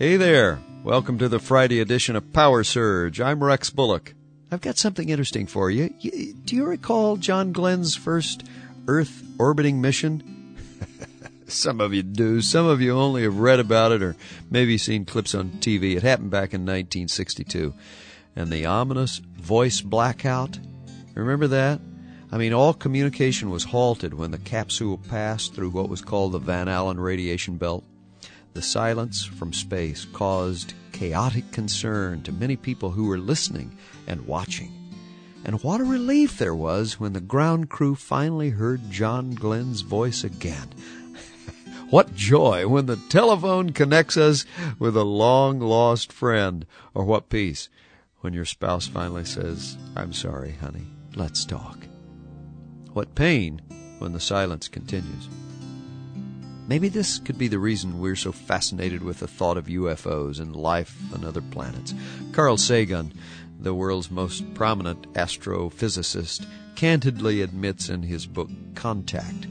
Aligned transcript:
Hey 0.00 0.16
there. 0.16 0.60
Welcome 0.84 1.18
to 1.18 1.28
the 1.28 1.40
Friday 1.40 1.80
edition 1.80 2.14
of 2.14 2.32
Power 2.32 2.62
Surge. 2.62 3.20
I'm 3.20 3.42
Rex 3.42 3.68
Bullock. 3.70 4.14
I've 4.48 4.60
got 4.60 4.78
something 4.78 5.08
interesting 5.08 5.48
for 5.48 5.72
you. 5.72 5.88
Do 5.88 6.54
you 6.54 6.66
recall 6.66 7.16
John 7.16 7.50
Glenn's 7.50 7.96
first 7.96 8.44
Earth 8.86 9.24
orbiting 9.40 9.80
mission? 9.80 10.56
some 11.48 11.80
of 11.80 11.92
you 11.92 12.04
do. 12.04 12.40
Some 12.40 12.64
of 12.64 12.80
you 12.80 12.92
only 12.92 13.24
have 13.24 13.40
read 13.40 13.58
about 13.58 13.90
it 13.90 14.00
or 14.00 14.14
maybe 14.48 14.78
seen 14.78 15.04
clips 15.04 15.34
on 15.34 15.50
TV. 15.58 15.96
It 15.96 16.04
happened 16.04 16.30
back 16.30 16.54
in 16.54 16.60
1962. 16.60 17.74
And 18.36 18.52
the 18.52 18.66
ominous 18.66 19.18
voice 19.18 19.80
blackout. 19.80 20.60
Remember 21.16 21.48
that? 21.48 21.80
I 22.30 22.38
mean, 22.38 22.52
all 22.52 22.72
communication 22.72 23.50
was 23.50 23.64
halted 23.64 24.14
when 24.14 24.30
the 24.30 24.38
capsule 24.38 24.98
passed 24.98 25.56
through 25.56 25.70
what 25.70 25.88
was 25.88 26.02
called 26.02 26.30
the 26.30 26.38
Van 26.38 26.68
Allen 26.68 27.00
radiation 27.00 27.56
belt. 27.56 27.82
The 28.54 28.62
silence 28.62 29.24
from 29.24 29.52
space 29.52 30.04
caused 30.12 30.74
chaotic 30.92 31.52
concern 31.52 32.22
to 32.22 32.32
many 32.32 32.56
people 32.56 32.90
who 32.90 33.06
were 33.06 33.18
listening 33.18 33.76
and 34.06 34.26
watching. 34.26 34.72
And 35.44 35.62
what 35.62 35.80
a 35.80 35.84
relief 35.84 36.38
there 36.38 36.54
was 36.54 36.98
when 36.98 37.12
the 37.12 37.20
ground 37.20 37.70
crew 37.70 37.94
finally 37.94 38.50
heard 38.50 38.90
John 38.90 39.30
Glenn's 39.30 39.82
voice 39.82 40.24
again. 40.24 40.68
what 41.90 42.14
joy 42.14 42.66
when 42.66 42.86
the 42.86 42.96
telephone 43.08 43.70
connects 43.70 44.16
us 44.16 44.44
with 44.78 44.96
a 44.96 45.04
long 45.04 45.60
lost 45.60 46.12
friend. 46.12 46.66
Or 46.94 47.04
what 47.04 47.28
peace 47.28 47.68
when 48.20 48.32
your 48.32 48.44
spouse 48.44 48.88
finally 48.88 49.24
says, 49.24 49.78
I'm 49.94 50.12
sorry, 50.12 50.52
honey, 50.60 50.86
let's 51.14 51.44
talk. 51.44 51.86
What 52.92 53.14
pain 53.14 53.62
when 54.00 54.12
the 54.12 54.20
silence 54.20 54.68
continues. 54.68 55.28
Maybe 56.68 56.90
this 56.90 57.18
could 57.18 57.38
be 57.38 57.48
the 57.48 57.58
reason 57.58 57.98
we're 57.98 58.14
so 58.14 58.30
fascinated 58.30 59.02
with 59.02 59.20
the 59.20 59.26
thought 59.26 59.56
of 59.56 59.68
UFOs 59.68 60.38
and 60.38 60.54
life 60.54 60.94
on 61.14 61.24
other 61.24 61.40
planets. 61.40 61.94
Carl 62.32 62.58
Sagan, 62.58 63.14
the 63.58 63.72
world's 63.72 64.10
most 64.10 64.52
prominent 64.52 65.10
astrophysicist, 65.14 66.44
candidly 66.76 67.40
admits 67.40 67.88
in 67.88 68.02
his 68.02 68.26
book 68.26 68.50
Contact 68.74 69.46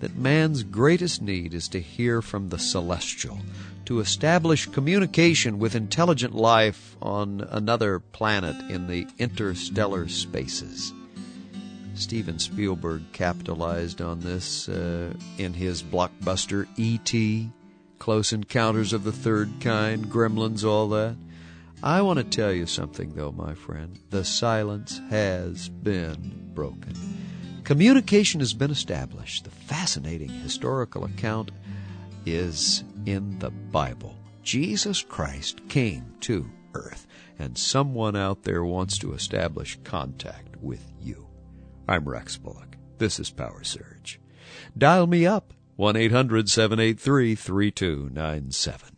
that 0.00 0.16
man's 0.16 0.62
greatest 0.62 1.20
need 1.20 1.52
is 1.52 1.68
to 1.68 1.78
hear 1.78 2.22
from 2.22 2.48
the 2.48 2.58
celestial, 2.58 3.38
to 3.84 4.00
establish 4.00 4.64
communication 4.66 5.58
with 5.58 5.74
intelligent 5.74 6.34
life 6.34 6.96
on 7.02 7.46
another 7.50 8.00
planet 8.00 8.56
in 8.70 8.86
the 8.86 9.06
interstellar 9.18 10.08
spaces. 10.08 10.94
Steven 11.94 12.38
Spielberg 12.38 13.02
capitalized 13.12 14.00
on 14.00 14.20
this 14.20 14.68
uh, 14.68 15.12
in 15.38 15.52
his 15.52 15.82
blockbuster 15.82 16.66
E.T., 16.76 17.50
Close 17.98 18.32
Encounters 18.32 18.92
of 18.92 19.04
the 19.04 19.12
Third 19.12 19.48
Kind, 19.60 20.06
Gremlins, 20.06 20.64
all 20.64 20.88
that. 20.88 21.14
I 21.84 22.02
want 22.02 22.18
to 22.18 22.24
tell 22.24 22.52
you 22.52 22.66
something, 22.66 23.14
though, 23.14 23.32
my 23.32 23.54
friend. 23.54 23.98
The 24.10 24.24
silence 24.24 25.00
has 25.10 25.68
been 25.68 26.50
broken. 26.54 26.94
Communication 27.64 28.40
has 28.40 28.54
been 28.54 28.70
established. 28.72 29.44
The 29.44 29.50
fascinating 29.50 30.30
historical 30.30 31.04
account 31.04 31.52
is 32.26 32.82
in 33.06 33.38
the 33.38 33.50
Bible. 33.50 34.16
Jesus 34.42 35.02
Christ 35.02 35.60
came 35.68 36.14
to 36.20 36.50
earth, 36.74 37.06
and 37.38 37.56
someone 37.56 38.16
out 38.16 38.42
there 38.42 38.64
wants 38.64 38.98
to 38.98 39.12
establish 39.12 39.78
contact 39.84 40.56
with 40.60 40.84
you. 41.00 41.28
I'm 41.88 42.08
Rex 42.08 42.36
Bullock. 42.36 42.76
This 42.98 43.18
is 43.18 43.30
Power 43.30 43.64
Surge. 43.64 44.20
Dial 44.78 45.06
me 45.06 45.26
up, 45.26 45.52
1 45.76 45.96
800 45.96 46.48
783 46.48 47.34
3297. 47.34 48.91